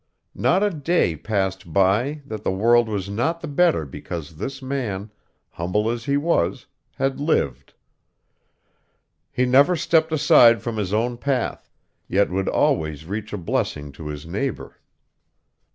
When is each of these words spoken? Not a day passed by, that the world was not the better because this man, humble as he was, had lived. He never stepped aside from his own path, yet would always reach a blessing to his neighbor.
Not 0.33 0.63
a 0.63 0.71
day 0.71 1.15
passed 1.15 1.71
by, 1.71 2.23
that 2.25 2.41
the 2.43 2.49
world 2.49 2.89
was 2.89 3.07
not 3.07 3.39
the 3.39 3.47
better 3.47 3.85
because 3.85 4.37
this 4.37 4.59
man, 4.59 5.11
humble 5.51 5.91
as 5.91 6.05
he 6.05 6.17
was, 6.17 6.65
had 6.95 7.19
lived. 7.19 7.75
He 9.31 9.45
never 9.45 9.75
stepped 9.75 10.11
aside 10.11 10.63
from 10.63 10.77
his 10.77 10.91
own 10.91 11.17
path, 11.19 11.69
yet 12.07 12.31
would 12.31 12.49
always 12.49 13.05
reach 13.05 13.31
a 13.31 13.37
blessing 13.37 13.91
to 13.91 14.07
his 14.07 14.25
neighbor. 14.25 14.79